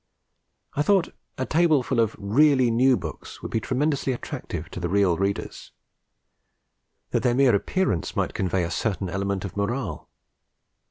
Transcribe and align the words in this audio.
I 0.73 0.81
thought 0.81 1.13
a 1.37 1.45
tableful 1.45 1.99
of 1.99 2.15
really 2.17 2.71
new 2.71 2.97
books 2.97 3.43
would 3.43 3.51
be 3.51 3.59
tremendously 3.59 4.13
attractive 4.13 4.67
to 4.71 4.79
the 4.79 4.89
real 4.89 5.15
readers, 5.15 5.73
that 7.11 7.21
their 7.21 7.35
mere 7.35 7.53
appearance 7.53 8.15
might 8.15 8.33
convey 8.33 8.63
a 8.63 8.71
certain 8.71 9.09
element 9.11 9.45
of 9.45 9.55
morale. 9.55 10.09